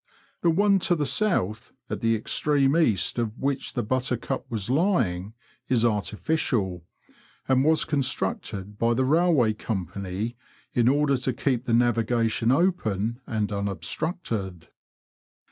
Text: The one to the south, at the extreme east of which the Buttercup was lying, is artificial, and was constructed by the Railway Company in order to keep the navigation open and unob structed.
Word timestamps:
The 0.41 0.49
one 0.49 0.79
to 0.89 0.95
the 0.95 1.05
south, 1.05 1.73
at 1.87 2.01
the 2.01 2.15
extreme 2.15 2.75
east 2.75 3.19
of 3.19 3.37
which 3.37 3.73
the 3.73 3.83
Buttercup 3.83 4.49
was 4.49 4.67
lying, 4.67 5.35
is 5.69 5.85
artificial, 5.85 6.83
and 7.47 7.63
was 7.63 7.85
constructed 7.85 8.79
by 8.79 8.95
the 8.95 9.05
Railway 9.05 9.53
Company 9.53 10.37
in 10.73 10.87
order 10.87 11.17
to 11.17 11.33
keep 11.33 11.65
the 11.65 11.75
navigation 11.75 12.51
open 12.51 13.19
and 13.27 13.49
unob 13.49 13.81
structed. 13.81 14.69